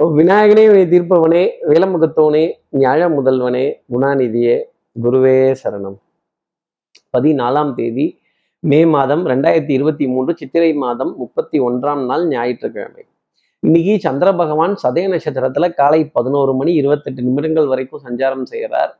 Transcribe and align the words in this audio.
விநாயகனே 0.00 0.62
வினை 0.68 0.82
தீர்ப்பவனே 0.82 1.50
வேலமுகத்தோனே 1.68 2.42
ஞாழ 2.72 3.06
முதல்வனே 3.08 3.62
குணாநிதியே 3.92 4.56
குருவே 5.02 5.54
சரணம். 5.62 5.96
பதினாலாம் 7.18 7.74
தேதி 7.74 8.18
மே 8.60 8.86
மாதம் 8.86 9.26
ரெண்டாயிரத்தி 9.26 9.70
இருபத்தி 9.70 10.06
மூன்று 10.06 10.36
சித்திரை 10.36 10.72
மாதம் 10.72 11.16
முப்பத்தி 11.16 11.60
ஒன்றாம் 11.60 12.04
நாள் 12.04 12.28
ஞாயிற்றுக்கிழமை. 12.28 13.04
இன்னைக்கு 13.58 13.98
சந்திர 14.00 14.32
பகவான் 14.32 14.74
சதய 14.82 15.06
நட்சத்திரத்துல 15.12 15.74
காலை 15.74 16.04
பதினோரு 16.04 16.54
மணி 16.54 16.74
இருபத்தெட்டு 16.74 17.22
நிமிடங்கள் 17.22 17.66
வரைக்கும் 17.66 18.04
சஞ்சாரம் 18.04 18.42
செய்கிறார் 18.42 18.98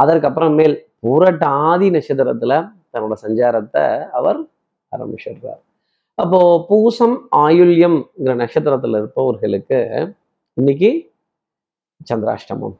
அதற்கப்புறமேல் 0.00 0.76
புரட்டாதி 1.02 1.90
நட்சத்திரத்துல 1.96 2.72
தன்னோட 2.92 3.12
சஞ்சாரத்தை 3.22 4.08
அவர் 4.10 4.40
ஆரம்பிச்சிடுறார். 4.96 5.62
அப்போ 6.14 6.66
பூசம் 6.68 7.28
ஆயுள்யம்ங்கிற 7.36 8.34
நட்சத்திரத்துல 8.42 8.96
இருப்பவர்களுக்கு 8.96 10.14
இன்னைக்கு 10.56 11.12
சந்திராஷ்டமம். 12.10 12.74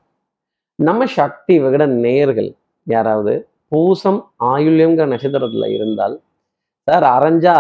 நம்ம 0.74 1.06
சக்தி 1.06 1.60
விகடன் 1.60 1.94
நேயர்கள் 1.96 2.54
யாராவது 2.86 3.48
பூசம் 3.68 4.18
ஆயுள்யங்கிற 4.44 5.04
நட்சத்திரத்துல 5.12 5.66
இருந்தால் 5.66 6.22
சார் 6.88 7.02
அரைஞ்சா 7.02 7.54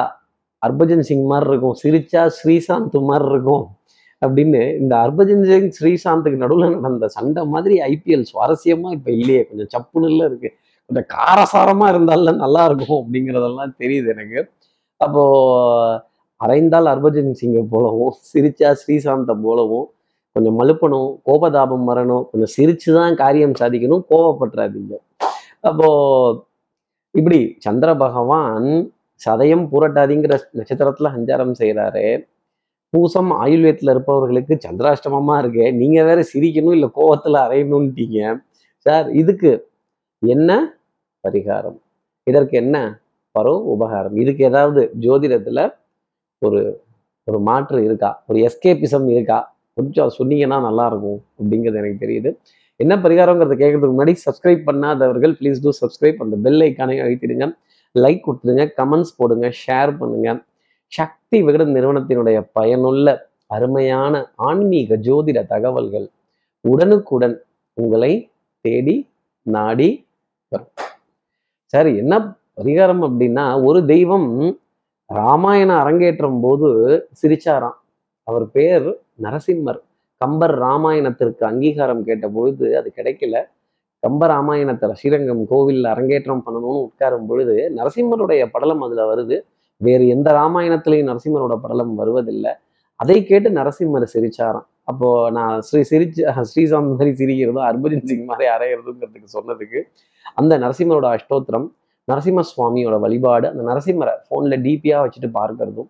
ஹர்பஜன் 0.66 1.00
சிங் 1.00 1.24
மாதிரி 1.24 1.50
இருக்கும் 1.50 1.76
சிரிச்சா 1.82 2.30
ஸ்ரீசாந்த் 2.38 2.98
மாதிரி 3.00 3.28
இருக்கும் 3.28 3.64
அப்படின்னு 4.22 4.78
இந்த 4.80 4.96
ஹர்பஜன் 4.96 5.44
சிங் 5.44 5.72
ஸ்ரீசாந்துக்கு 5.80 6.36
நடுவில் 6.36 6.78
நடந்த 6.78 7.08
சண்டை 7.08 7.46
மாதிரி 7.46 7.78
ஐபிஎல் 7.80 8.26
சுவாரஸ்யமா 8.32 8.92
இப்ப 8.92 9.10
இல்லையே. 9.10 9.46
கொஞ்சம் 9.46 9.72
சப்புனுல 9.76 10.24
இருக்கு. 10.24 10.50
கொஞ்சம் 10.86 11.18
காரசாரமா 11.18 11.88
இருந்தால 11.94 12.36
நல்லா 12.36 12.64
இருக்கும் 12.64 13.00
அப்படிங்கிறதெல்லாம் 13.02 13.74
தெரியுது 13.78 14.08
எனக்கு. 14.08 14.50
அப்போ 14.96 15.24
அரைந்தால் 16.44 16.92
ஹர்பஜன் 16.92 17.34
சிங்கை 17.42 17.66
போலவும் 17.70 18.14
சிரிச்சா 18.34 18.76
ஸ்ரீசாந்தை 18.82 19.42
போலவும் 19.42 19.88
கொஞ்சம் 20.36 20.58
மழுப்பணும் 20.60 21.10
கோபதாபம் 21.26 21.86
வரணும் 21.90 22.24
கொஞ்சம் 22.30 22.52
சிரிச்சு 22.56 22.90
தான் 22.92 23.14
காரியம் 23.14 23.58
சாதிக்கணும் 23.60 24.04
கோபப்படுறாதீங்க 24.10 24.94
அப்போ 25.62 25.88
இப்படி 27.14 27.38
சந்திர 27.58 27.90
பகவான் 27.94 28.68
சதயம் 29.20 29.64
பூரட்டாதிங்கிற 29.72 30.34
நட்சத்திரத்துல 30.58 31.10
சஞ்சாரம் 31.16 31.58
செய்கிறாரு 31.60 32.04
பூசம் 32.92 33.30
ஆயுள்வேத்துல 33.42 33.92
இருப்பவர்களுக்கு 33.94 34.54
சந்திராஷ்டமமா 34.64 35.34
இருக்கு 35.38 35.66
நீங்க 35.72 35.98
வேற 36.04 36.20
சிரிக்கணும் 36.32 36.72
இல்லை 36.72 36.88
கோவத்துல 36.94 37.36
அறையணும்ட்டீங்க. 37.46 38.18
சார் 38.86 39.06
இதுக்கு 39.12 39.50
என்ன 40.22 40.50
பரிகாரம்? 41.24 41.78
இதற்கு 42.26 42.54
என்ன 42.56 42.76
பரோ 43.34 43.54
உபகாரம்? 43.74 44.16
இதுக்கு 44.16 44.42
ஏதாவது 44.44 44.80
ஜோதிடத்துல 45.04 45.60
ஒரு 46.42 46.60
ஒரு 47.28 47.38
மாற்று 47.40 47.78
இருக்கா? 47.84 48.10
ஒரு 48.28 48.38
எஸ்கேபிசம் 48.48 49.06
இருக்கா? 49.14 49.38
கொஞ்சம் 49.76 50.10
சொன்னீங்கன்னா 50.18 50.58
நல்லா 50.68 50.86
இருக்கும் 50.86 51.20
அப்படிங்கிறது 51.38 51.80
எனக்கு 51.82 52.02
தெரியுது. 52.04 52.30
என்ன 52.76 52.96
பரிகாரங்கிறத 52.96 53.54
கேட்கறதுக்கு 53.62 53.96
முன்னாடி 53.96 54.14
சப்ஸ்கிரைப் 54.26 54.62
பண்ணாதவர்கள் 54.68 55.34
ப்ளீஸ் 55.40 55.62
டூ 55.64 55.70
சப்ஸ்கிரைப் 55.80 56.22
அந்த 56.24 56.36
பெல் 56.36 56.62
ஐக்கானை 56.68 56.96
அழுத்திடுங்க. 57.04 57.46
லைக் 57.94 58.24
கொடுத்துடுங்க. 58.26 58.64
கமெண்ட்ஸ் 58.80 59.14
போடுங்க. 59.16 59.52
ஷேர் 59.62 59.92
பண்ணுங்க. 59.98 60.44
சக்தி 60.92 61.42
விகடன் 61.42 61.74
நிறுவனத்தினுடைய 61.76 62.38
பயனுள்ள 62.52 63.30
அருமையான 63.46 64.14
ஆன்மீக 64.48 64.96
ஜோதிட 64.96 65.38
தகவல்கள் 65.46 66.06
உடனுக்குடன் 66.64 67.36
உங்களை 67.74 68.12
தேடி 68.64 68.96
நாடி 69.42 70.06
வரும். 70.52 70.72
சரி 71.74 71.96
என்ன 71.96 72.14
பரிகாரம் 72.60 73.02
அப்படின்னா 73.08 73.44
ஒரு 73.64 73.80
தெய்வம் 73.84 74.28
ராமாயணம் 75.10 75.80
அரங்கேற்றும் 75.82 76.40
போது 76.40 76.68
சிரிச்சாராம். 77.22 77.76
அவர் 78.28 78.46
பேர் 78.56 78.88
நரசிம்மர். 79.24 79.80
கம்பர் 80.20 80.54
ராமாயணத்திற்கு 80.64 81.42
அங்கீகாரம் 81.50 82.02
கேட்ட 82.08 82.26
பொழுது 82.36 82.66
அது 82.80 82.88
கிடைக்கல. 82.98 83.36
கம்ப 84.02 84.26
ராமாயணத்தில் 84.32 84.96
ஸ்ரீரங்கம் 85.00 85.42
கோவிலில் 85.50 85.88
அரங்கேற்றம் 85.92 86.44
பண்ணணும்னு 86.46 86.80
உட்காரும் 86.88 87.26
பொழுது 87.30 87.56
நரசிம்மருடைய 87.78 88.42
படலம் 88.54 88.82
அதில் 88.86 89.04
வருது. 89.12 89.36
வேறு 89.80 90.04
எந்த 90.14 90.28
ராமாயணத்திலையும் 90.40 91.10
நரசிம்மரோட 91.10 91.54
படலம் 91.64 91.94
வருவதில்லை. 92.00 92.52
அதை 93.00 93.18
கேட்டு 93.30 93.48
நரசிம்மர் 93.58 94.12
சிரிச்சாராம். 94.14 94.66
அப்போ 94.90 95.08
நான் 95.30 95.54
ஸ்ரீ 95.60 95.80
சிரிச்சு 95.90 96.22
ஸ்ரீசாந்த் 96.50 96.92
மாதிரி 96.92 97.10
சிரிக்கிறதும் 97.20 97.66
ஹர்பஜன் 97.68 98.06
சிங் 98.10 98.26
மாதிரி 98.30 98.46
அரைகிறதுங்கிறதுக்கு 98.54 99.28
சொன்னதுக்கு 99.36 99.80
அந்த 100.40 100.52
நரசிம்மரோட 100.64 101.08
அஷ்டோத்திரம் 101.16 101.66
நரசிம்ம 102.08 102.44
சுவாமியோட 102.50 102.96
வழிபாடு 102.98 103.46
அந்த 103.52 103.62
நரசிம்மரை 103.70 104.14
ஃபோனில் 104.26 104.62
டிபியாக 104.62 105.02
வச்சுட்டு 105.04 105.28
பார்க்கறதும் 105.38 105.88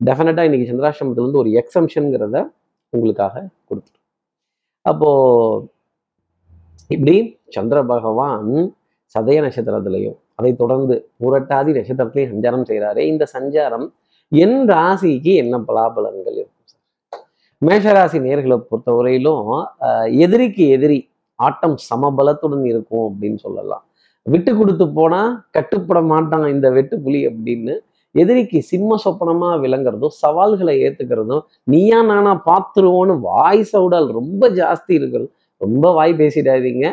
டெஃபினட்டாக 0.00 0.48
இன்னைக்கு 0.48 0.76
வந்து 1.20 1.40
ஒரு 1.42 1.50
எக்ஸம்ஷனுங்கிறத 1.60 2.38
உங்களுக்காக 2.92 3.34
கொடுத்துரும் 3.68 3.98
அப்போ 4.86 5.10
இப்படி 6.90 7.14
சந்திர 7.56 7.78
பகவான் 7.90 8.48
சதய 9.14 9.38
நட்சத்திரத்திலையும் 9.44 10.16
அதை 10.38 10.50
தொடர்ந்து 10.54 10.94
புரட்டாதி 11.20 11.70
நட்சத்திரத்திலையும் 11.76 12.32
சஞ்சாரம் 12.32 12.66
செய்கிறாரே 12.68 13.02
இந்த 13.12 13.24
சஞ்சாரம் 13.34 13.86
என் 14.32 14.58
ராசிக்கு 14.70 15.32
என்ன 15.42 15.54
பலாபலன்கள் 15.68 16.36
இருக்கும் 16.36 16.66
சார்? 16.66 16.82
மேஷராசி 17.62 18.18
நேர்களை 18.26 18.56
பொறுத்தவரையிலும் 18.62 19.46
அஹ், 19.86 20.08
எதிரிக்கு 20.24 20.64
எதிரி 20.76 20.98
ஆட்டம் 21.38 21.76
சமபலத்துடன் 21.88 22.64
இருக்கும் 22.70 23.06
அப்படின்னு 23.08 23.38
சொல்லலாம். 23.44 23.84
விட்டு 24.26 24.52
கொடுத்து 24.56 24.86
போனா 24.92 25.20
கட்டுப்பட 25.50 26.00
மாட்டான் 26.10 26.46
இந்த 26.54 26.66
வெட்டு 26.76 26.96
புலி 27.04 27.20
அப்படின்னு 27.30 27.74
எதிரிக்கு 28.14 28.58
சிம்ம 28.70 28.96
சொப்பனமாக 29.04 29.56
விளங்குறதும் 29.64 30.14
சவால்களை 30.22 30.74
ஏற்றுக்கிறதும் 30.86 31.44
நீயா 31.72 32.00
நானா 32.10 32.32
பார்த்துருவோன்னு 32.48 33.14
வாய் 33.28 33.62
சவுடால் 33.72 34.08
ரொம்ப 34.18 34.42
ஜாஸ்தி 34.60 34.92
இருக்கிறது 34.98 35.30
ரொம்ப 35.60 35.86
வாய் 35.98 36.12
பேசிடாதீங்க. 36.20 36.86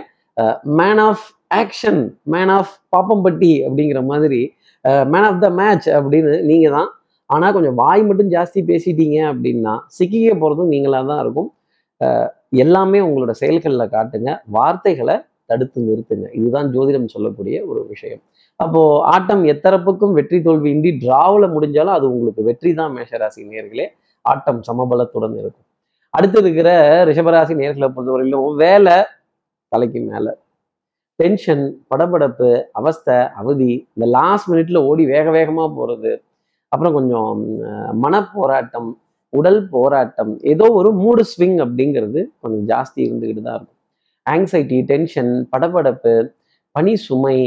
Man 0.79 1.01
of 1.07 1.25
action 1.61 2.01
man 2.33 2.51
of 2.57 2.73
Pappampatti 2.95 3.51
அப்படிங்கிற 3.67 3.99
மாதிரி 4.11 4.41
மேன் 5.13 5.27
ஆஃப் 5.29 5.41
த 5.45 5.49
மேட்ச் 5.59 5.87
அப்படின்னு 5.97 6.33
நீங்கள் 6.49 6.75
தான். 6.77 6.89
ஆனால் 7.29 7.53
கொஞ்சம் 7.55 7.77
வாய் 7.81 8.01
மட்டும் 8.09 8.29
ஜாஸ்தி 8.35 8.59
பேசிட்டீங்க 8.71 9.17
அப்படின்னா 9.31 9.73
சிக்கிக்க 9.97 10.33
போகிறதும் 10.41 10.73
நீங்களாக 10.73 11.07
தான் 11.11 11.21
இருக்கும். 11.23 11.49
எல்லாமே 12.63 12.99
உங்களோட 13.07 13.31
செயல்களில் 13.41 13.93
காட்டுங்க. 13.95 14.29
வார்த்தைகளை 14.57 15.15
தடுத்து 15.49 15.79
நிறுத்துங்க. 15.89 16.27
இதுதான் 16.39 16.67
ஜோதிடம் 16.75 17.13
சொல்லக்கூடிய 17.15 17.57
ஒரு 17.69 17.81
விஷயம். 17.93 18.21
அப்போ 18.63 18.81
ஆட்டம் 19.13 19.43
எத்தரப்புக்கும் 19.53 20.15
வெற்றி 20.17 20.39
தோல்வி 20.47 20.69
இன்றி 20.75 20.91
டிராவில் 21.03 21.53
முடிஞ்சாலும் 21.55 21.95
அது 21.97 22.05
உங்களுக்கு 22.13 22.43
வெற்றி 22.49 22.71
தான் 22.79 22.93
மேஷராசி 22.97 23.41
நேர்களே. 23.53 23.85
ஆட்டம் 24.25 24.61
சமபலத்துடன் 24.69 25.35
இருக்கும். 25.41 25.67
அடுத்து 26.13 26.37
இருக்கிற 26.43 26.69
ரிஷபராசி 27.09 27.53
நேர்களை 27.61 27.87
பொறுத்தவரையிலும் 27.95 28.59
வேலை 28.63 28.97
தலைக்கு 29.71 29.99
மேல. 30.09 30.27
டென்ஷன் 31.19 31.63
படபடப்பு 31.91 32.49
அவஸ்தை 32.79 33.17
அவதி 33.41 33.69
இந்த 33.95 34.05
லாஸ்ட் 34.17 34.49
மினிட்ல 34.51 34.79
ஓடி 34.89 35.03
வேக 35.13 35.27
வேகமா 35.37 35.65
போறது. 35.77 36.11
அப்புறம் 36.71 36.95
கொஞ்சம் 36.97 37.29
மன 37.41 37.83
மனப்போராட்டம் 38.03 38.89
உடல் 39.33 39.61
போராட்டம் 39.73 40.33
ஏதோ 40.51 40.65
ஒரு 40.79 40.89
மூடு 41.01 41.23
ஸ்விங் 41.31 41.57
அப்படிங்கிறது 41.65 42.19
கொஞ்சம் 42.43 42.65
ஜாஸ்தி 42.71 42.99
இருந்துக்கிட்டு 43.07 43.43
தான் 43.47 43.57
இருக்கும். 43.57 43.76
ஆங்ஸைட்டி 44.33 44.79
டென்ஷன் 44.91 45.31
படபடப்பு 45.53 46.13
பனி 46.75 46.93
சுமை 47.05 47.37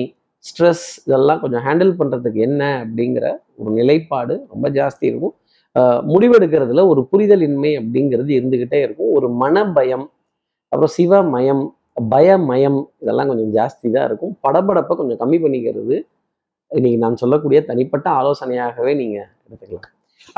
ஸ்ட்ரெஸ் 0.45 0.87
இதெல்லாம் 1.07 1.41
கொஞ்சம் 1.43 1.65
ஹேண்டில் 1.67 1.93
பண்ணுறதுக்கு 2.01 2.41
என்ன 2.49 2.63
அப்படிங்கிற 2.85 3.25
ஒரு 3.61 3.71
நிலைப்பாடு 3.79 4.35
ரொம்ப 4.53 4.67
ஜாஸ்தி 4.79 5.05
இருக்கும். 5.11 5.35
முடிவெடுக்கிறதுல 6.13 6.85
ஒரு 6.93 7.03
புரிதலின்மை 7.11 7.73
அப்படிங்கிறது 7.81 8.31
இருந்துக்கிட்டே 8.39 8.79
இருக்கும். 8.87 9.11
ஒரு 9.19 9.29
மனபயம் 9.43 10.07
அப்புறம் 10.73 10.95
சிவமயம் 10.97 11.63
பயமயம் 12.15 12.81
இதெல்லாம் 13.03 13.31
கொஞ்சம் 13.31 13.53
ஜாஸ்தி 13.59 13.87
தான் 13.97 14.07
இருக்கும். 14.09 14.33
படபடப்பை 14.45 14.95
கொஞ்சம் 15.01 15.21
கம்மி 15.23 15.39
பண்ணிக்கிறது 15.45 15.97
இன்னைக்கு 16.71 16.99
நான் 17.05 17.21
சொல்லக்கூடிய 17.23 17.61
தனிப்பட்ட 17.71 18.07
ஆலோசனையாகவே 18.19 18.93
நீங்கள் 19.01 19.29
எடுத்துக்கலாம். 19.47 19.89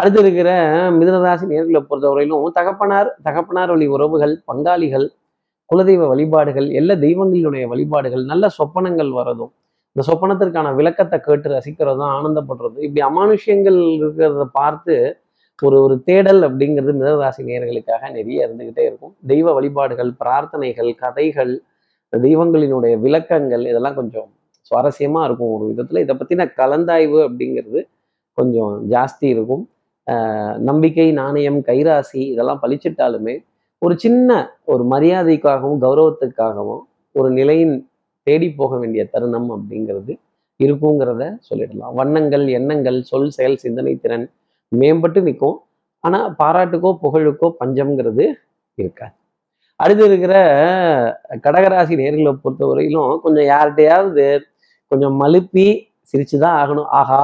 அடுத்து 0.00 0.20
இருக்கிற 0.24 0.50
மிதனராசி 0.98 1.44
நேர்களை 1.50 1.80
பொறுத்தவரையிலும் 1.88 2.56
தகப்பனார் 2.58 3.08
தகப்பனார் 3.26 3.72
வழி 3.74 3.86
உறவுகள் 3.96 4.34
பங்காளிகள் 4.50 5.06
குலதெய்வ 5.72 6.06
வழிபாடுகள் 6.12 6.68
எல்லா 6.78 6.94
தெய்வங்களினுடைய 7.04 7.64
வழிபாடுகள் 7.72 8.24
நல்ல 8.32 8.44
சொப்பனங்கள் 8.58 9.10
வரதும் 9.18 9.52
இந்த 9.96 10.02
சொப்பனத்திற்கான 10.08 10.68
விளக்கத்தை 10.78 11.18
கேட்டு 11.20 11.48
ரசிக்கிறதும் 11.54 12.12
ஆனந்தப்படுறதும் 12.16 12.84
இப்படி 12.86 13.02
அமானுஷ்யங்கள் 13.08 13.78
இருக்கிறத 13.96 14.44
பார்த்து 14.58 14.94
ஒரு 15.58 15.76
ஒரு 15.84 15.94
தேடல் 16.08 16.40
அப்படிங்கிறது 16.46 16.92
மிதராசி 17.00 17.42
நேயர்களுக்காக 17.48 18.08
நிறைய 18.16 18.46
இருந்துக்கிட்டே 18.46 18.84
இருக்கும். 18.88 19.12
தெய்வ 19.32 19.52
வழிபாடுகள் 19.56 20.10
பிரார்த்தனைகள் 20.22 20.90
கதைகள் 21.02 21.52
தெய்வங்களினுடைய 22.12 22.94
விளக்கங்கள் 23.04 23.64
இதெல்லாம் 23.70 23.98
கொஞ்சம் 24.00 24.28
சுவாரஸ்யமாக 24.70 25.26
இருக்கும் 25.28 25.52
ஒரு 25.56 25.64
விதத்தில். 25.70 26.02
இதை 26.04 26.14
பற்றின 26.20 26.46
கலந்தாய்வு 26.60 27.20
அப்படிங்கிறது 27.26 27.80
கொஞ்சம் 28.38 28.74
ஜாஸ்தி 28.94 29.26
இருக்கும். 29.34 29.64
நம்பிக்கை 30.70 31.08
நாணயம் 31.20 31.60
கைராசி 31.68 32.22
இதெல்லாம் 32.34 32.62
பழிச்சிட்டாலுமே 32.64 33.34
ஒரு 33.82 33.94
சின்ன 34.02 34.30
ஒரு 34.72 34.82
மரியாதைக்காகவும் 34.92 35.80
கௌரவத்துக்காகவும் 35.84 36.82
ஒரு 37.14 37.28
நிலையின் 37.38 37.74
தேடி 38.26 38.48
போக 38.60 38.72
வேண்டிய 38.78 39.02
தருணம் 39.14 39.48
அப்படிங்கிறது 39.54 40.12
இருக்குங்கிறத 40.60 41.22
சொல்லிடலாம். 41.48 41.94
வண்ணங்கள் 42.00 42.44
எண்ணங்கள் 42.58 42.98
சொல் 43.10 43.32
செயல் 43.36 43.56
சிந்தனை 43.64 43.94
திறன் 44.04 44.26
மேம்பட்டு 44.72 45.20
நிற்கும். 45.28 45.56
ஆனால் 46.04 46.28
பாராட்டுக்கோ 46.40 46.90
புகழுக்கோ 47.02 47.48
பஞ்சம்ங்கிறது 47.60 48.24
இருக்காது. 48.78 49.14
அடுத்து 49.80 50.04
இருக்கிற 50.10 50.34
கடகராசி 51.46 51.94
நேர்களை 52.02 52.32
பொறுத்தவரையிலும் 52.44 53.12
கொஞ்சம் 53.24 53.48
யார்கிட்டையாவது 53.52 54.26
கொஞ்சம் 54.90 55.16
மழுப்பி 55.22 55.66
சிரிச்சுதான் 56.12 56.56
ஆகணும். 56.62 56.88
ஆஹா 57.00 57.20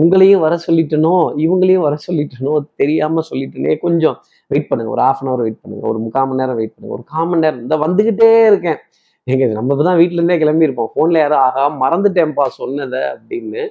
உங்களையும் 0.00 0.42
வர 0.46 0.54
சொல்லிட்டனோ 0.66 1.14
இவங்களையும் 1.44 1.84
வர 1.86 1.94
சொல்லிட்டனோ 2.06 2.54
தெரியாம 2.80 3.22
சொல்லிட்டனே 3.30 3.74
கொஞ்சம் 3.84 4.16
வெயிட் 4.50 4.68
பண்ணுங்க. 4.70 4.90
ஒரு 4.94 5.02
ஹாஃப் 5.06 5.20
அன் 5.22 5.28
ஹவர் 5.30 5.44
வெயிட் 5.46 5.62
பண்ணுங்க. 5.62 5.84
ஒரு 5.92 5.98
முக்கால் 6.04 6.26
மணி 6.28 6.40
நேரம் 6.42 6.58
வெயிட் 6.60 6.74
பண்ணுங்க. 6.74 6.94
ஒரு 6.98 7.04
கால் 7.12 7.28
மணி 7.30 7.44
நேரம். 7.44 7.62
இந்த 7.64 7.76
வந்துகிட்டே 7.84 8.30
இருக்கேன். 8.50 8.78
எங்க 9.26 9.46
நம்ம 9.58 9.72
இப்போ 9.74 9.84
தான் 9.88 9.98
வீட்டிலேருந்தே 10.00 10.36
கிளம்பி 10.42 10.66
இருப்போம் 10.68 11.14
யாரும் 11.22 11.42
ஆகா 11.46 11.62
மறந்துட்டேன்ப்பா 11.82 12.44
சொன்னதை 12.60 13.00
அப்படின்னு 13.14 13.62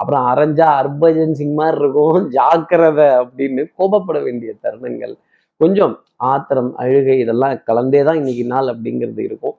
அப்புறம் 0.00 0.22
அரைஞ்சா 0.30 0.68
அர்பஜன் 0.82 1.36
சிங் 1.38 1.58
மாதிரி 1.58 1.76
இருக்கும் 1.80 2.16
ஜாக்கிரதை 2.36 3.08
அப்படின்னு 3.22 3.62
கோபப்பட 3.78 4.18
வேண்டிய 4.26 4.50
தருணங்கள். 4.64 5.12
கொஞ்சம் 5.60 5.94
ஆத்திரம் 6.30 6.70
அழுகை 6.82 7.16
இதெல்லாம் 7.24 7.54
கலந்தே 7.68 8.00
தான் 8.08 8.18
இன்னைக்கு 8.20 8.44
நாள் 8.54 8.70
அப்படிங்கிறது 8.72 9.22
இருக்கும். 9.28 9.56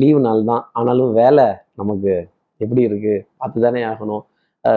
லீவு 0.00 0.20
நாள் 0.26 0.42
தான். 0.50 0.62
ஆனாலும் 0.78 1.12
வேலை 1.20 1.46
நமக்கு 1.80 2.12
எப்படி 2.60 2.82
இருக்கு? 2.88 3.14
பார்த்து 3.40 3.66
தானே 3.66 3.82
ஆகணும் 3.90 4.24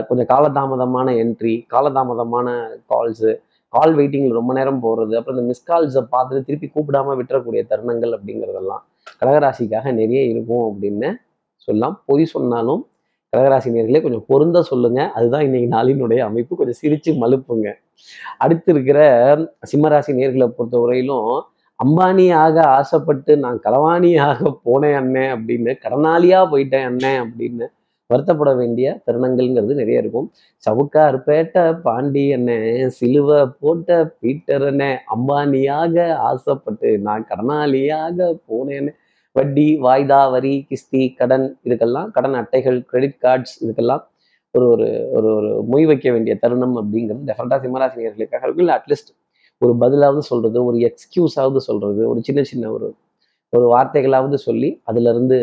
கொஞ்சம் 0.10 0.30
காலதாமதமான 0.34 1.08
என்ட்ரி 1.24 1.54
காலதாமதமான 1.74 2.48
கால்ஸு 2.92 3.32
கால் 3.74 3.94
வெயிட்டிங்கில் 3.98 4.38
ரொம்ப 4.40 4.52
நேரம் 4.58 4.84
போகிறது 4.86 5.14
அப்புறம் 5.18 5.38
இந்த 5.38 5.48
மிஸ் 5.52 5.68
கால்ஸை 5.70 6.02
பார்த்துட்டு 6.14 6.48
திருப்பி 6.48 6.68
கூப்பிடாம 6.76 7.16
விட்டுறக்கூடிய 7.20 7.62
தருணங்கள் 7.72 8.14
அப்படிங்கிறதெல்லாம் 8.18 8.84
கடகராசிக்காக 9.22 9.92
நிறைய 10.00 10.22
இருக்கும் 10.32 10.66
அப்படின்னு 10.70 11.10
சொல்லலாம். 11.68 11.96
பொய் 12.06 12.32
சொன்னாலும் 12.34 12.82
கடகராசி 13.34 13.74
நேர்களே 13.76 14.02
கொஞ்சம் 14.04 14.26
பொருந்த 14.32 14.60
சொல்லுங்க. 14.72 15.00
அதுதான் 15.18 15.46
இன்னைக்கு 15.48 15.68
நாளினுடைய 15.76 16.20
அமைப்பு. 16.30 16.54
கொஞ்சம் 16.60 16.80
சிரிச்சு 16.82 17.12
மலுப்புங்க 17.24 17.68
அடுத்து 18.44 18.70
இருக்கிற 18.74 19.00
சிம்மராசி 19.72 20.12
நேர்களை 20.20 20.48
பொறுத்தவரையிலும் 20.58 21.32
அம்பானியாக 21.80 22.56
ஆசைப்பட்டு 22.78 23.32
நான் 23.44 23.60
களவாணியாக 23.66 24.50
போனேன் 24.66 24.98
அண்ணன் 25.00 25.34
அப்படின்னு 25.36 25.72
கடனாளியாக 25.84 26.50
போயிட்டேன் 26.54 26.88
அண்ணன் 26.90 27.20
அப்படின்னு 27.26 27.68
வருத்தப்பட 28.10 28.52
வேண்டிய 28.60 28.88
தருணங்கள்ங்கிறது 29.08 29.74
நிறைய 29.80 30.04
இருக்கும். 30.04 30.28
சவுக்கார் 30.64 31.18
பேட்ட 31.28 31.56
பாண்டி 31.84 32.24
சிலுவை 32.98 33.40
போட்ட 33.60 33.90
பீட்டர் 34.22 34.66
அண்ணே 34.70 34.90
அம்பானியாக 35.16 35.96
ஆசைப்பட்டு 36.30 36.92
நான் 37.08 37.28
கடனாளியாக 37.32 38.18
போனேன்னு. 38.50 38.92
வட்டி 39.36 39.68
வாய்தா 39.86 40.22
வரி 40.32 40.54
கிஸ்தி 40.70 41.02
கடன் 41.20 41.48
இதுக்கெல்லாம் 41.66 42.08
கடன் 42.12 42.38
அட்டைகள் 42.40 42.78
கிரெடிட் 42.90 43.20
கார்ட்ஸ் 43.26 43.56
இதுக்கெல்லாம் 43.64 44.04
ஒரு 44.56 44.66
ஒரு 44.74 44.88
ஒரு 45.18 45.30
ஒரு 45.40 45.50
மொய் 45.72 45.86
வைக்க 45.86 46.08
வேண்டிய 46.12 46.34
தருணம் 46.36 46.76
அப்படிங்கிறது 46.82 47.28
டெஃபரெண்டாக 47.30 47.62
சிம்மராசினியர்களுக்காக 47.66 48.44
இருக்கும் 48.46 48.64
இல்லை 48.64 48.76
அட்லீஸ்ட் 48.78 49.12
ஒரு 49.62 49.74
பதிலாவது 49.84 50.22
சொல்கிறது 50.30 50.60
ஒரு 50.66 50.78
எக்ஸ்கியூஸாவது 50.90 51.62
சொல்கிறது 51.68 52.02
ஒரு 52.12 52.20
சின்ன 52.22 52.42
சின்ன 52.44 52.72
ஒரு 52.72 52.88
ஒரு 53.54 53.66
வார்த்தைகளாவது 53.74 54.38
சொல்லி 54.48 54.70
அதுலேருந்து 54.90 55.38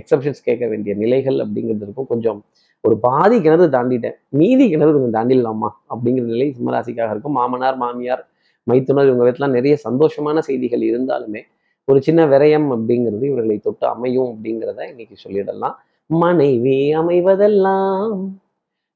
எக்ஸப்ஷன்ஸ் 0.00 0.46
கேட்க 0.48 0.64
வேண்டிய 0.66 0.92
நிலைகள் 1.02 1.38
அப்படிங்கிறது 1.44 1.84
இருக்கும். 1.86 2.08
கொஞ்சம் 2.12 2.38
ஒரு 2.84 2.96
பாதி 3.06 3.36
கிணறு 3.40 3.66
தாண்டிட்டேன். 3.76 4.16
மீதி 4.40 4.64
கிணறு 4.70 4.92
கொஞ்சம் 4.96 5.16
தாண்டிடலாமா 5.18 5.68
அப்படிங்கிற 5.92 6.26
நிலை 6.34 6.48
சிம்மராசிக்காக 6.58 7.10
இருக்கும். 7.14 7.36
மாமனார் 7.38 7.78
மாமியார் 7.84 8.24
மைத்துனர் 8.66 9.08
இவங்க 9.08 9.24
வீட்டுலாம் 9.26 9.56
நிறைய 9.58 9.74
சந்தோஷமான 9.84 10.38
செய்திகள் 10.38 10.84
இருந்தாலுமே 10.90 11.42
ஒரு 11.88 11.98
சின்ன 12.02 12.20
விரயம் 12.26 12.68
அப்படிங்கிறது 12.74 13.24
இவர்களை 13.30 13.58
தொட்டு 13.58 13.86
அமையும் 13.86 14.30
அப்படிங்கிறத 14.32 14.80
இன்னைக்கு 14.90 15.16
சொல்லிடலாம். 15.24 15.76
மனைவி 16.10 16.78
அமைவதெல்லாம் 17.00 18.14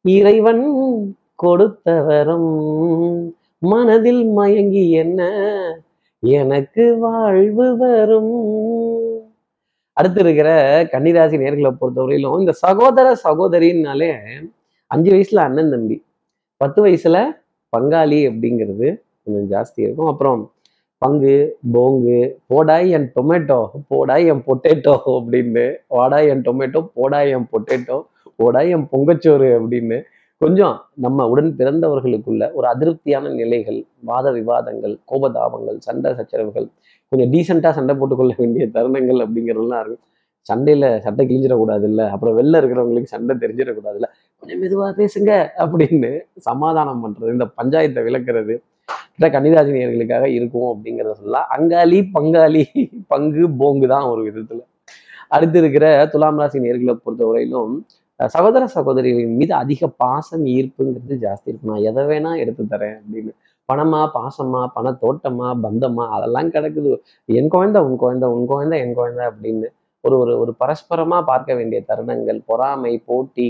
இறைவன் 0.04 0.64
கொடுத்த 1.34 1.88
வரம் 2.08 2.50
மனதில் 3.62 4.24
மயங்கி 4.38 4.84
என்ன 5.02 5.20
எனக்கு 6.22 6.84
வாழ்வு 6.98 7.66
வரும். 7.76 8.34
அடுத்து 10.00 10.20
இருக்கிற 10.24 10.50
கன்னிராசி 10.92 11.38
நேர்களை 11.42 11.72
பொறுத்தவரையிலும் 11.80 12.40
இந்த 12.42 12.54
சகோதர 12.64 13.06
சகோதரின்னாலே 13.24 14.10
அஞ்சு 14.90 15.10
வயசுல 15.14 15.42
அண்ணன் 15.48 15.74
தம்பி 15.74 15.96
பத்து 16.60 16.80
வயசுல 16.86 17.18
பங்காளி 17.72 18.20
அப்படிங்கிறது 18.30 18.86
கொஞ்சம் 19.24 19.48
ஜாஸ்தி 19.52 19.80
இருக்கும். 19.86 20.10
அப்புறம் 20.12 20.40
பங்கு 21.02 21.34
போங்கு 21.74 22.16
போடாய் 22.50 22.88
என் 22.96 23.06
டொமேட்டோ 23.16 23.58
போடாய் 23.92 24.24
என் 24.32 24.42
பொட்டேட்டோ 24.48 24.94
அப்படின்னு 25.16 25.64
வாடாய் 25.96 26.28
என் 26.32 26.42
டொமேட்டோ 26.48 26.80
போடாய் 26.98 27.30
என் 27.36 27.46
பொட்டேட்டோ 27.52 27.96
போடாய் 28.38 28.70
என் 28.76 28.86
பொங்கச்சோறு 28.92 29.48
அப்படின்னு 29.58 29.98
கொஞ்சம் 30.40 30.76
நம்ம 31.04 31.24
உடன் 31.30 31.50
பிறந்தவர்களுக்குள்ள 31.58 32.44
ஒரு 32.58 32.66
அதிருப்தியான 32.72 33.32
நிலைகள் 33.40 33.80
வாத 34.10 34.26
விவாதங்கள் 34.36 34.94
கோபதாபங்கள் 35.10 35.78
சண்டை 35.86 36.10
சச்சரவுகள் 36.18 36.66
கொஞ்சம் 37.12 37.30
டீசெண்டாக 37.32 37.72
சண்டை 37.78 37.94
போட்டுக்கொள்ள 38.00 38.34
வேண்டிய 38.38 38.66
தருணங்கள் 38.76 39.20
அப்படிங்கிறதுலாம் 39.24 39.82
இருக்கும். 39.84 40.06
சண்டையில் 40.46 40.86
சட்டை 41.04 41.22
கிழிஞ்சிடக்கூடாது 41.30 41.84
இல்லை 41.90 42.04
அப்புறம் 42.14 42.36
வெளில 42.38 42.60
இருக்கிறவங்களுக்கு 42.60 43.12
சண்டை 43.14 43.34
தெரிஞ்சிடக்கூடாது 43.42 43.98
இல்லை 44.00 44.10
கொஞ்சம் 44.42 44.60
மெதுவாக 44.62 44.92
பேசுங்க 45.00 45.30
அப்படின்னு 45.64 46.10
சமாதானம் 46.48 47.02
பண்ணுறது 47.04 47.36
இந்த 47.36 47.46
பஞ்சாயத்தை 47.58 48.02
விளக்குறது 48.08 48.54
கிட்ட 49.14 49.28
கன்னிராசினியர்களுக்காக 49.36 50.26
இருக்கும் 50.38 50.68
அப்படிங்கிறத 50.72 51.14
சொல்லலாம். 51.20 51.48
அங்காளி 51.56 51.98
பங்காளி 52.16 52.62
பங்கு 53.12 53.44
போங்கு 53.62 53.86
தான் 53.94 54.06
ஒரு 54.12 54.20
விதத்தில். 54.28 54.62
அடுத்து 55.36 55.58
இருக்கிற 55.62 55.86
துலாம் 56.12 56.40
ராசி 56.40 56.58
நேர்களை 56.66 56.94
பொறுத்தவரையிலும் 57.04 57.28
வரையிலும் 57.30 57.74
சகோதர 58.28 58.66
சகோதரிகளின் 58.66 59.36
மீது 59.36 59.54
அதிக 59.54 59.88
பாசம் 59.88 60.44
ஈர்ப்புங்கிறது 60.44 61.16
ஜாஸ்தி 61.26 61.48
இருக்கும். 61.50 61.72
நான் 61.72 61.86
எதை 61.90 62.02
வேணா 62.04 62.38
எடுத்து 62.38 62.64
தரேன் 62.64 62.98
அப்படின்னு. 63.00 63.32
பணமா 63.68 64.00
பாசமா 64.14 64.66
பண 64.74 64.90
தோட்டமா 65.02 65.48
பந்தமா 65.64 66.08
அதெல்லாம் 66.08 66.50
கிடக்குது. 66.50 66.92
என் 67.24 67.48
குழந்தை 67.48 67.82
உன் 67.82 67.96
குழந்தை 67.96 68.28
உன் 68.28 68.46
குழந்தை 68.46 68.78
என் 68.80 68.94
குழந்தை 68.94 69.24
அப்படின்னு 69.26 69.68
ஒரு 70.04 70.18
ஒரு 70.18 70.38
ஒரு 70.38 70.54
பரஸ்பரமா 70.60 71.22
பார்க்க 71.22 71.54
வேண்டிய 71.54 71.84
தருணங்கள் 71.88 72.40
பொறாமை 72.46 72.98
போட்டி 72.98 73.46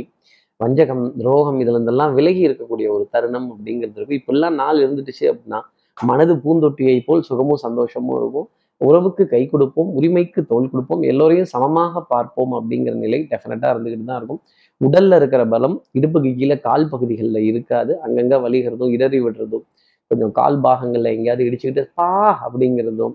வஞ்சகம் 0.61 1.05
துரோகம் 1.19 1.61
இதுல 1.61 1.77
இருந்தெல்லாம் 1.77 2.13
விலகி 2.13 2.49
இருக்கக்கூடிய 2.49 2.89
ஒரு 2.91 3.09
தருணம் 3.11 3.51
அப்படிங்கிறது 3.53 3.97
இருக்கும். 3.97 4.19
இப்பெல்லாம் 4.21 4.55
நாள் 4.55 4.81
இருந்துட்டுச்சு 4.85 5.27
அப்படின்னா 5.33 5.61
மனது 5.97 6.37
பூந்தொட்டியை 6.37 7.05
போல் 7.05 7.23
சுகமும் 7.23 7.57
சந்தோஷமும் 7.57 8.17
இருக்கும். 8.17 8.49
உறவுக்கு 8.81 9.23
கை 9.29 9.43
கொடுப்போம் 9.47 9.91
உரிமைக்கு 9.97 10.41
தோல் 10.51 10.71
கொடுப்போம் 10.71 11.03
எல்லோரையும் 11.09 11.49
சமமாக 11.53 12.03
பார்ப்போம் 12.11 12.53
அப்படிங்கிற 12.59 12.95
நிலை 13.03 13.21
டெஃபினட்டாக 13.31 13.73
இருந்துக்கிட்டு 13.75 14.07
தான் 14.07 14.21
இருக்கும். 14.21 14.41
உடல்ல 14.81 15.17
இருக்கிற 15.21 15.43
பலம் 15.49 15.77
இடுப்புக்கு 15.95 16.31
கீழே 16.37 16.57
கால் 16.65 16.91
பகுதிகளில் 16.93 17.41
இருக்காது. 17.51 17.93
அங்கங்க 18.05 18.35
வலிகிறதும் 18.45 18.93
இடறி 18.97 19.19
விடுறதும் 19.25 19.65
கொஞ்சம் 20.11 20.33
கால் 20.39 20.57
பாகங்கள்ல 20.65 21.11
எங்கேயாவது 21.17 21.47
இடிச்சுக்கிட்டு 21.49 21.83
பா 21.95 22.09
அப்படிங்கிறதும் 22.45 23.15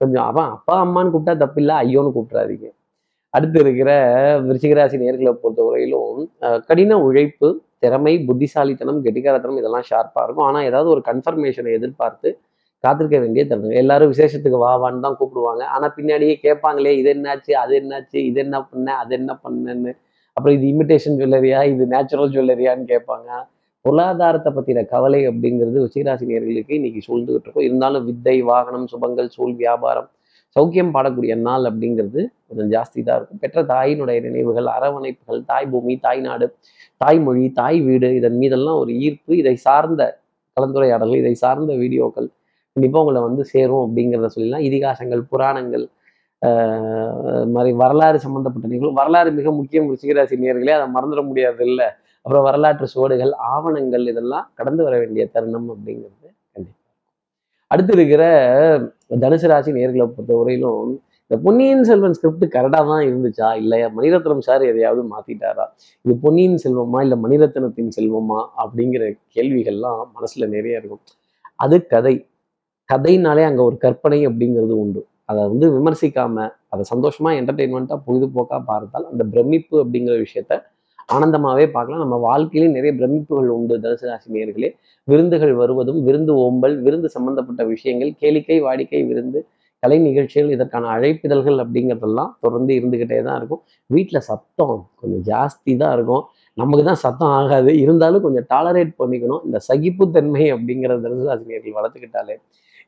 கொஞ்சம் 0.00 0.24
அவன் 0.30 0.48
அப்பா 0.54 0.76
அம்மான்னு 0.84 1.12
கூப்பிட்டா 1.12 1.34
தப்பில்லை 1.42 1.74
ஐயோன்னு 1.82 2.14
கூப்பிட்றாதீங்க 2.14 2.68
அடுத்து 3.34 3.58
இருக்கிற 3.60 3.90
விருச்சிகராசி 4.46 4.96
நேர்களை 5.02 5.32
பொறுத்தவரையிலும் 5.34 6.16
அஹ், 6.46 6.60
கடின 6.68 6.98
உழைப்பு 7.04 7.48
திறமை 7.82 8.14
புத்திசாலித்தனம் 8.26 8.98
கெட்டிக்காரத்தனம் 9.04 9.60
இதெல்லாம் 9.60 9.86
ஷார்ப்பாக 9.88 10.24
இருக்கும். 10.26 10.48
ஆனால் 10.48 10.66
ஏதாவது 10.68 10.88
ஒரு 10.94 11.02
கன்ஃபர்மேஷனை 11.08 11.70
எதிர்பார்த்து 11.78 12.28
காத்திருக்க 12.84 13.18
வேண்டிய 13.24 13.42
தருணம். 13.50 13.76
எல்லாரும் 13.80 14.10
விசேஷத்துக்கு 14.12 14.58
வா 14.64 14.72
வான்னு 14.82 15.04
தான் 15.06 15.16
கூப்பிடுவாங்க. 15.18 15.62
ஆனால் 15.74 15.92
பின்னாடியே 15.96 16.34
கேட்பாங்களே 16.46 16.92
இது 17.00 17.10
என்னாச்சு? 17.14 17.52
அது 17.62 17.74
என்னாச்சு? 17.80 18.18
இது 18.30 18.40
என்ன 18.44 18.56
பண்ண? 18.70 18.88
அது 19.02 19.12
என்ன 19.20 19.32
பண்ணன்னு? 19.44 19.92
அப்புறம் 20.36 20.54
இது 20.58 20.66
இமிட்டேஷன் 20.72 21.18
ஜுவல்லரியா 21.20 21.60
இது 21.72 21.84
நேச்சுரல் 21.94 22.32
ஜுவல்லரியான்னு 22.34 22.86
கேட்பாங்க. 22.92 23.30
பொருளாதாரத்தை 23.84 24.50
பற்றின 24.56 24.84
கவலை 24.94 25.20
அப்படிங்கிறது 25.30 25.78
விசைராசி 25.86 26.26
இன்னைக்கு 26.78 27.00
சூழ்ந்துகிட்டு 27.06 27.46
இருக்கும். 27.46 27.66
இருந்தாலும் 27.68 28.04
வித்தை 28.08 28.36
வாகனம் 28.50 28.88
சுபங்கள் 28.92 29.30
சூழ் 29.36 29.54
வியாபாரம் 29.62 30.10
சௌக்கியம் 30.56 30.92
பாடக்கூடிய 30.94 31.34
நாள் 31.46 31.64
அப்படிங்கிறது 31.68 32.20
கொஞ்சம் 32.48 32.70
ஜாஸ்தி 32.74 33.00
தான் 33.06 33.18
இருக்கும். 33.18 33.40
பெற்ற 33.42 33.58
தாயினுடைய 33.72 34.18
நினைவுகள் 34.26 34.68
அரவணைப்புகள் 34.74 35.40
தாய் 35.50 35.68
பூமி 35.72 35.94
தாய் 36.06 36.20
நாடு 36.26 36.46
தாய்மொழி 37.00 37.44
தாய் 37.60 37.78
வீடு 37.86 38.08
இதன் 38.18 38.38
மீதெல்லாம் 38.42 38.80
ஒரு 38.82 38.92
ஈர்ப்பு 39.04 39.32
இதை 39.42 39.54
சார்ந்த 39.66 40.02
கலந்துரையாடல்கள் 40.56 41.22
இதை 41.22 41.34
சார்ந்த 41.44 41.72
வீடியோக்கள் 41.82 42.28
கண்டிப்பாக 42.76 43.02
உங்களை 43.04 43.20
வந்து 43.20 43.42
சேரும் 43.44 43.82
அப்படிங்கிறத 43.86 44.28
சொல்லலாம் 44.34 44.64
இதிகாசங்கள் 44.68 45.22
புராணங்கள் 45.32 45.84
ஆஹ் 46.42 47.46
மாதிரி 47.46 47.72
வரலாறு 47.80 48.18
சம்பந்தப்பட்ட 48.18 48.66
நிகழ்வு 48.66 48.98
வரலாறு 49.00 49.30
மிக 49.30 49.50
முக்கியம் 49.58 49.90
ருச்சிகராசி 49.90 50.36
நேர்களே 50.44 50.72
அதை 50.78 50.86
மறந்துட 50.94 51.22
முடியாது 51.28 51.64
இல்லை 51.64 51.86
அப்புறம் 52.24 52.44
வரலாற்று 52.44 52.86
சுவடுகள் 52.86 53.32
ஆவணங்கள் 53.52 54.04
இதெல்லாம் 54.06 54.46
கடந்து 54.54 54.82
வர 54.84 54.94
வேண்டிய 54.98 55.24
தருணம் 55.26 55.68
அப்படிங்கிறது 55.70 56.28
கண்டிப்பா 56.54 56.78
அடுத்து 57.70 57.92
இருக்கிற 57.92 58.24
தனுசு 59.22 59.48
ராசி 59.48 59.70
நேர்களை 59.72 60.06
பொறுத்தவரையிலும் 60.08 60.90
இந்த 61.30 61.36
பொன்னியின் 61.44 61.84
செல்வன் 61.84 62.14
ஸ்கிரிப்ட் 62.14 62.44
கரெக்டாக 62.54 62.84
தான் 62.88 63.04
இருந்துச்சா 63.08 63.48
இல்லையா? 63.54 63.86
மணிரத்னம் 63.96 64.38
சார் 64.38 64.62
எதையாவது 64.62 65.02
மாத்திட்டாரா? 65.12 65.64
இது 66.04 66.14
பொன்னியின் 66.16 66.58
செல்வமா 66.64 66.98
இல்லை 67.02 67.16
மணிரத்னத்தின் 67.18 67.92
செல்வமா 67.96 68.40
அப்படிங்கிற 68.62 69.04
கேள்விகள்லாம் 69.36 70.02
மனசுல 70.16 70.48
நிறைய 70.48 70.80
இருக்கும். 70.80 71.02
அது 71.56 71.76
கதை. 71.86 72.14
கதைனாலே 72.92 73.44
அங்கே 73.50 73.62
ஒரு 73.68 73.76
கற்பனை 73.86 74.20
அப்படிங்கிறது 74.28 74.74
உண்டு. 74.84 75.00
அதை 75.30 75.42
வந்து 75.52 75.66
விமர்சிக்காம 75.76 76.44
அதை 76.72 76.82
சந்தோஷமா 76.92 77.30
என்டர்டெயின்மெண்ட்டாக 77.40 77.98
பொழுதுபோக்கா 78.06 78.58
பார்த்தால் 78.70 79.06
அந்த 79.12 79.22
பிரமிப்பு 79.32 79.76
அப்படிங்கிற 79.82 80.14
விஷயத்த 80.24 80.52
ஆனந்தமாவே 81.14 81.64
பார்க்கலாம். 81.76 82.02
நம்ம 82.04 82.16
வாழ்க்கையிலேயே 82.26 82.70
நிறைய 82.76 82.92
பிரமிப்புகள் 82.98 83.48
உண்டு 83.56 83.74
தனுசு 83.84 84.06
ராசி 84.10 84.28
நேர்களே 84.36 84.68
விருந்துகள் 85.08 85.54
வருவதும் 85.60 85.98
விருந்து 86.06 86.32
ஓம்பல் 86.44 86.76
விருந்து 86.86 87.08
சம்பந்தப்பட்ட 87.16 87.62
விஷயங்கள் 87.72 88.12
கேளிக்கை 88.22 88.58
வாடிக்கை 88.66 89.00
விருந்து 89.10 89.40
கலை 89.82 89.98
நிகழ்ச்சிகள் 90.06 90.52
இதற்கான 90.56 90.90
அழைப்பிதழ்கள் 90.96 91.56
அப்படிங்கிறதெல்லாம் 91.62 92.32
தொடர்ந்து 92.44 92.72
இருந்துக்கிட்டே 92.78 93.18
தான் 93.28 93.38
இருக்கும். 93.40 93.62
வீட்டில் 93.94 94.26
சத்தம் 94.28 94.76
கொஞ்சம் 95.00 95.24
ஜாஸ்தி 95.30 95.72
தான் 95.82 95.94
இருக்கும். 95.96 96.22
நமக்கு 96.60 96.82
தான் 96.88 97.00
சத்தம் 97.04 97.32
ஆகாது. 97.38 97.70
இருந்தாலும் 97.82 98.24
கொஞ்சம் 98.24 98.46
டாலரேட் 98.52 98.92
பண்ணிக்கணும். 99.00 99.42
இந்த 99.46 99.58
சகிப்புத்தன்மை 99.68 100.44
அப்படிங்கிறத 100.54 101.00
தனுசாசினியர்கள் 101.06 101.76
வளர்த்துக்கிட்டாலே 101.78 102.36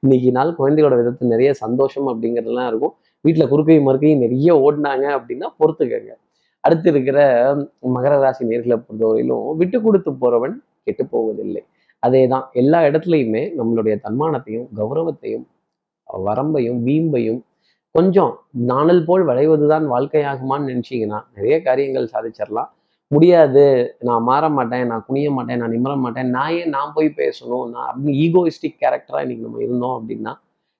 இன்னைக்கு 0.02 0.30
நாள் 0.37 0.56
குழந்தைகளோட 0.59 0.97
விதத்தில் 1.00 1.33
நிறைய 1.35 1.50
சந்தோஷம் 1.64 2.09
அப்படிங்கிறதுலாம் 2.12 2.68
இருக்கும். 2.71 2.94
வீட்டில் 3.25 3.50
குறுக்கையும் 3.52 3.87
மறுக்கையும் 3.88 4.23
நிறைய 4.25 4.50
ஓடினாங்க 4.64 5.06
அப்படின்னா 5.18 5.49
பொறுத்துக்கங்க. 5.61 6.12
அடுத்து 6.64 6.88
இருக்கிற 6.92 7.18
மகர 7.97 8.14
ராசி 8.25 8.42
நேர்களை 8.50 8.76
பொறுத்தவரையிலும் 8.83 9.47
விட்டு 9.61 9.78
கொடுத்து 9.87 10.11
போறவன் 10.23 10.54
கெட்டு 10.87 11.04
போவதில்லை. 11.14 11.62
அதே 12.02 12.23
தான் 12.33 12.44
எல்லா 12.61 12.78
இடத்துலையுமே 12.88 13.42
நம்மளுடைய 13.59 13.94
தன்மானத்தையும் 14.06 14.66
கௌரவத்தையும் 14.78 15.44
வரம்பையும் 16.28 16.80
வீம்பையும் 16.87 17.40
கொஞ்சம் 17.94 18.33
நாணல் 18.71 19.04
போல் 19.09 19.25
வளைவதுதான் 19.30 19.85
வாழ்க்கையாகுமான்னு 19.92 20.71
நினச்சிங்கன்னா 20.71 21.18
நிறைய 21.37 21.56
காரியங்கள் 21.68 22.12
சாதிச்சிடலாம் 22.14 22.71
முடியாது. 23.11 23.94
நான் 24.00 24.23
மாற 24.23 24.49
மாட்டேன் 24.49 24.87
நான் 24.87 25.04
குனிய 25.06 25.30
மாட்டேன் 25.30 25.58
நான் 25.58 25.70
நிமிர 25.70 25.96
மாட்டேன். 25.96 26.30
நான் 26.30 26.52
ஏன் 26.52 26.68
நான் 26.68 26.92
போய் 26.94 27.08
பேசணும்? 27.20 27.66
நான் 27.68 27.88
அப்படின்னு 27.90 28.16
ஈகோயிஸ்டிக் 28.25 28.80
கேரக்டராக 28.82 29.23
இன்னைக்கு 29.25 29.46
நம்ம 29.46 29.62
இருந்தோம் 29.62 29.96
அப்படின்னா 29.99 30.32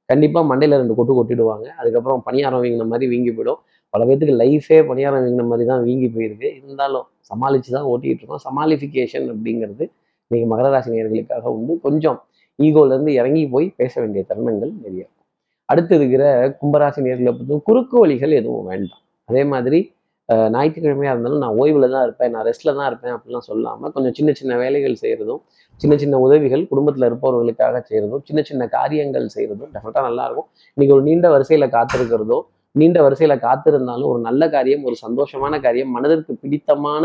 கண்டிப்பாக 0.09 0.45
மண்டையில் 0.50 0.76
ரெண்டு 0.76 0.95
கொட்டு 0.95 1.12
கொட்டிடுவாங்க. 1.19 1.66
அதுக்கப்புறம் 1.81 2.23
பணியாரம் 2.26 2.62
வீங்கின 2.64 2.87
மாதிரி 2.87 3.07
வீங்கி 3.12 3.31
போயிடும். 3.31 3.61
பல 3.90 4.04
பேத்துக்கு 4.04 4.35
லைஃபே 4.43 4.78
பணியாரம் 4.90 5.23
வீங்கின 5.25 5.47
மாதிரி 5.47 5.69
தான் 5.69 5.83
வீங்கி 5.83 6.09
போயிருக்கு. 6.16 6.49
இருந்தாலும் 6.61 7.07
சமாளித்து 7.21 7.71
தான் 7.73 7.87
ஓட்டிகிட்டு 7.93 8.23
இருக்கோம். 8.23 8.45
சமாளிஃபிகேஷன் 8.49 9.26
அப்படிங்கிறது 9.35 9.85
இன்னைக்கு 10.31 10.47
மகர 10.54 10.71
ராசி 10.71 10.90
நேர்களுக்காக 10.90 11.45
உண்டு. 11.45 11.81
கொஞ்சம் 11.81 12.19
ஈகோலேருந்து 12.59 13.09
இறங்கி 13.09 13.49
போய் 13.49 13.66
பேச 13.76 14.00
வேண்டிய 14.00 14.25
தருணங்கள் 14.28 14.73
நிறைய 14.83 15.00
இருக்கும். 15.04 15.26
அடுத்து 15.64 15.95
இருக்கிற 15.97 16.25
கும்பராசி 16.62 17.00
நேர்களை 17.07 17.33
பொறுத்தும் 17.33 17.62
குறுக்கு 17.62 17.99
வழிகள் 17.99 18.31
எதுவும் 18.31 18.64
வேண்டாம். 18.64 19.02
அதே 19.25 19.45
மாதிரி 19.45 19.95
ஞாயிற்றுக்கிழமையாக 20.28 21.14
இருந்தாலும் 21.14 21.43
நான் 21.45 21.57
ஓய்வுல 21.61 21.88
தான் 21.90 22.02
இருப்பேன் 22.02 22.31
நான் 22.31 22.47
ரெஸ்ட்ல 22.49 22.75
தான் 22.78 22.88
இருப்பேன் 22.90 23.14
அப்படிலாம் 23.16 23.47
சொல்லாமல் 23.49 23.93
கொஞ்சம் 23.93 24.14
சின்ன 24.19 24.33
சின்ன 24.33 24.57
வேலைகள் 24.57 24.97
செய்யறதும் 25.02 25.40
சின்ன 25.81 25.95
சின்ன 25.97 26.19
உதவிகள் 26.19 26.62
குடும்பத்தில் 26.66 27.07
இருப்பவர்களுக்காக 27.09 27.83
செய்கிறதும் 27.88 28.25
சின்ன 28.25 28.43
சின்ன 28.43 28.66
காரியங்கள் 28.66 29.26
செய்கிறதும் 29.37 29.71
டெஃபினட்டாக 29.75 30.04
நல்லா 30.09 30.25
இருக்கும். 30.26 30.49
ஒரு 30.97 31.02
நீண்ட 31.02 31.28
வரிசையில் 31.31 31.73
காத்திருக்கிறதோ 31.76 32.38
நீண்ட 32.75 32.99
வரிசையில் 33.02 33.43
காத்திருந்தாலும் 33.47 34.09
ஒரு 34.12 34.21
நல்ல 34.21 34.43
காரியம் 34.49 34.85
ஒரு 34.85 34.97
சந்தோஷமான 35.02 35.61
காரியம் 35.61 35.93
மனதிற்கு 35.97 36.33
பிடித்தமான 36.43 37.04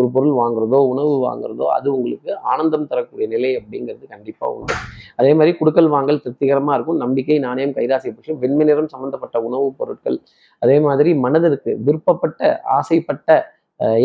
ஒரு 0.00 0.08
பொருள் 0.14 0.34
வாங்குறதோ 0.40 0.78
உணவு 0.92 1.14
வாங்குறதோ 1.26 1.66
அது 1.76 1.88
உங்களுக்கு 1.96 2.30
ஆனந்தம் 2.52 2.88
தரக்கூடிய 2.90 3.26
நிலை 3.34 3.50
அப்படிங்கிறது 3.60 4.04
கண்டிப்பாக 4.14 4.56
உண்டு. 4.58 4.74
அதே 5.18 5.32
மாதிரி 5.38 5.52
குடுக்கல் 5.60 5.90
வாங்கல் 5.94 6.22
திருப்திகரமா 6.24 6.74
இருக்கும். 6.76 7.00
நம்பிக்கை 7.04 7.38
நாணயம் 7.46 7.74
கைராசி 7.78 8.10
புஷம் 8.18 8.40
வெண்மை 8.42 8.66
நிறம் 8.70 8.92
சம்பந்தப்பட்ட 8.94 9.38
உணவுப் 9.48 9.78
பொருட்கள். 9.80 10.18
அதே 10.62 10.76
மாதிரி 10.86 11.12
மனதிற்கு 11.24 11.72
விருப்பப்பட்ட 11.86 12.40
ஆசைப்பட்ட 12.78 13.28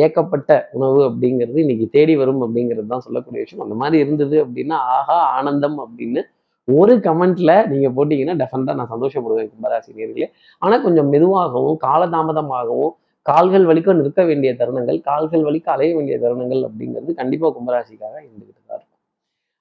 ஏக்கப்பட்ட 0.01 0.49
உணவு 0.71 0.99
அப்படிங்கிறது 1.07 1.57
இன்னைக்கு 1.63 1.85
தேடி 1.95 2.13
வரும் 2.19 2.41
அப்படிங்கிறது 2.43 2.87
தான் 2.93 3.05
சொல்லக்கூடிய 3.05 3.39
விஷயம். 3.43 3.63
அந்த 3.65 3.75
மாதிரி 3.81 3.97
இருந்தது 4.03 4.35
அப்படின்னா 4.45 4.77
ஆஹா 4.95 5.17
ஆனந்தம் 5.37 5.77
அப்படின்னு 5.85 6.21
ஒரு 6.67 6.93
கமெண்ட்ல 7.07 7.51
நீங்க 7.71 7.87
போட்டீங்கன்னா 7.97 8.35
டெஃபினட்டா 8.41 8.73
நான் 8.79 8.91
சந்தோஷப்படுவேன் 8.93 9.49
கும்பராசி 9.51 9.91
நேர்களே. 9.99 10.27
ஆனா 10.61 10.75
கொஞ்சம் 10.85 11.09
மெதுவாகவும் 11.13 11.77
காலதாமதமாகவும் 11.85 12.93
கால்கள் 13.25 13.65
வலிக்க 13.70 13.94
நிற்க 14.00 14.24
வேண்டிய 14.29 14.50
தருணங்கள் 14.60 14.98
கால்கள் 15.10 15.46
வலிக்க 15.48 15.67
அலைய 15.75 15.91
வேண்டிய 15.98 16.15
தருணங்கள் 16.24 16.62
அப்படிங்கிறது 16.67 17.13
கண்டிப்பா 17.22 17.48
கும்பராசிக்காக 17.55 18.15
இருந்துகிட்டு 18.25 18.62
தான் 18.62 18.77
இருக்கும். 18.79 18.91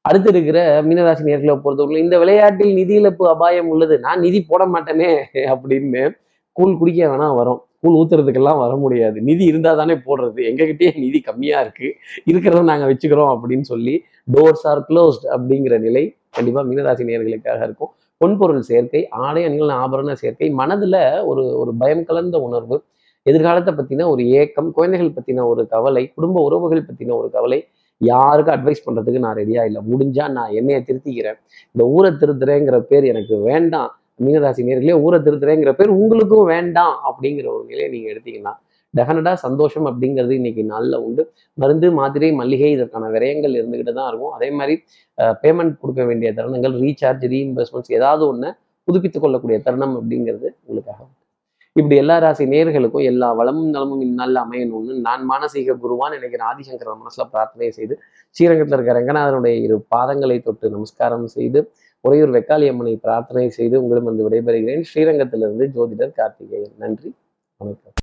அடுத்து 0.05 0.29
இருக்கிற 0.33 0.59
மீனராசி 0.89 1.23
நேர்களை 1.29 1.55
பொறுத்தவரை 1.65 2.01
இந்த 2.07 2.17
விளையாட்டில் 2.23 2.75
நிதி 2.81 2.95
இழப்பு 3.01 3.25
அபாயம் 3.35 3.71
உள்ளது 3.75 3.95
நான் 4.07 4.21
நிதி 4.21 4.41
போட 4.51 4.65
மாட்டேனே 4.75 5.11
அப்படின்னு 5.53 6.03
கூழ் 6.57 6.77
குடிக்க 6.81 7.01
வேணா 7.13 7.29
வரும். 7.39 7.61
கூழ் 7.83 7.97
ஊத்துறதுக்கெல்லாம் 8.01 8.61
வர 8.65 8.73
முடியாது. 8.83 9.19
நிதி 9.29 9.45
இருந்தால் 9.45 9.81
தானே 9.81 9.95
போடுறது. 10.07 10.41
எங்ககிட்டயே 10.51 10.91
நிதி 11.05 11.19
கம்மியா 11.21 11.59
இருக்கு. 11.65 11.89
இருக்கிறத 12.31 12.63
நாங்க 12.71 12.87
வச்சுக்கிறோம் 12.91 13.33
அப்படின்னு 13.35 13.67
சொல்லி 13.73 13.95
டோர்ஸ் 14.35 14.65
ஆர் 14.71 14.83
க்ளோஸ்ட் 14.91 15.27
அப்படிங்கிற 15.35 15.79
நிலை 15.87 16.05
கண்டிப்பா 16.31 16.63
மீனராசி 16.71 17.05
நேர்களுக்காக 17.11 17.61
இருக்கும். 17.69 17.91
பொன்பொருள் 18.21 18.67
சேர்க்கை 18.71 19.01
ஆடை 19.25 19.43
அணிகள் 19.49 19.73
ஆபரண 19.83 20.13
சேர்க்கை 20.23 20.49
மனதுல 20.61 20.97
ஒரு 21.31 21.45
ஒரு 21.63 21.73
பயம் 21.81 22.05
கலந்த 22.11 22.37
உணர்வு 22.49 22.77
எதிர்காலத்தை 23.31 23.73
பத்தின 23.79 24.07
ஒரு 24.13 24.23
ஏக்கம் 24.41 24.71
குழந்தைகள் 24.77 25.15
பத்தின 25.17 25.45
ஒரு 25.53 25.63
கவலை 25.75 26.03
குடும்ப 26.17 26.43
உறவுகள் 26.49 26.87
பத்தின 26.89 27.15
ஒரு 27.21 27.29
கவலை 27.37 27.59
யாருக்கும் 28.01 28.55
அட்வைஸ் 28.57 28.85
பண்றதுக்கு 28.87 29.21
நான் 29.25 29.39
ரெடியா 29.41 29.63
இல்லை. 29.69 29.81
முடிஞ்சா 29.91 30.25
நான் 30.39 30.55
என்னைய 30.61 30.79
திருத்திக்கிறேன். 30.89 31.39
இந்த 31.75 31.85
ஊரை 31.97 32.11
திருத்துறேங்கிற 32.23 32.79
பேர் 32.91 33.05
எனக்கு 33.13 33.37
வேண்டாம். 33.51 33.93
மீனராசி 34.25 34.65
நேர்களே 34.69 34.97
ஊரை 35.05 35.19
திருத்துறேங்கிற 35.27 35.71
பேர் 35.79 35.93
உங்களுக்கும் 36.01 36.51
வேண்டாம் 36.55 36.95
அப்படிங்கிற 37.09 37.47
ஒரு 37.55 37.65
நிலையை 37.71 37.89
நீங்க 37.95 38.09
எடுத்தீங்கன்னா 38.15 38.55
டெஃபினட்டாக 38.95 39.39
சந்தோஷம் 39.47 39.87
அப்படிங்கிறது 39.91 40.35
இன்னைக்கு 40.41 40.63
நாளில் 40.73 41.01
உண்டு. 41.07 41.23
மருந்து 41.63 41.87
மாத்திரை 42.01 42.31
மல்லிகை 42.41 42.71
இதற்கான 42.77 43.09
விரயங்கள் 43.17 43.57
இருந்துகிட்டு 43.61 43.95
தான் 43.99 44.09
இருக்கும். 44.11 44.35
அதே 44.37 44.51
மாதிரி 44.59 44.75
பேமெண்ட் 45.43 45.75
கொடுக்க 45.83 46.03
வேண்டிய 46.11 46.31
தருணங்கள் 46.39 46.77
ரீசார்ஜ் 46.85 47.27
ரீஇம்பர்ஸ்மெண்ட்ஸ் 47.35 47.97
ஏதாவது 47.99 48.25
ஒன்று 48.31 48.51
புதுப்பித்துக் 48.89 49.25
கொள்ளக்கூடிய 49.25 49.59
தருணம் 49.67 49.97
அப்படிங்கிறது 50.01 50.49
உங்களுக்காக 50.65 51.01
இப்படி 51.77 51.97
எல்லா 51.97 52.19
ராசி 52.19 52.45
நேர்களுக்கும் 52.47 53.05
எல்லா 53.05 53.33
வளமும் 53.33 53.71
நலமும் 53.71 54.01
இந்நாளில் 54.01 54.37
அமையணும்னு 54.37 54.95
நான் 55.01 55.31
மானசீக 55.31 55.75
குருவான் 55.83 56.11
நினைக்கிற 56.11 56.45
ஆதிசங்கர 56.45 56.95
மனசுல 57.01 57.25
பிரார்த்தனை 57.31 57.71
செய்து 57.71 57.95
ஸ்ரீரங்கத்தில் 58.31 58.77
இருக்கிற 58.77 58.97
ரங்கநாதனுடைய 59.01 59.57
இரு 59.63 59.87
பாதங்களை 59.97 60.43
தொட்டு 60.43 60.71
நமஸ்காரம் 60.71 61.27
செய்து 61.27 61.73
உறையூர் 62.01 62.31
வெக்காளி 62.31 62.69
அம்மனை 62.69 62.97
பிரார்த்தனை 62.97 63.51
செய்து 63.51 63.83
உங்களிடம் 63.83 64.05
வந்து 64.05 64.29
விடைபெறுகிறேன். 64.29 64.85
ஸ்ரீரங்கத்திலிருந்து 64.95 65.67
ஜோதிடர் 65.75 66.13
கார்த்திகேயன். 66.13 66.75
நன்றி. 66.77 67.15
வணக்கம். 67.61 67.93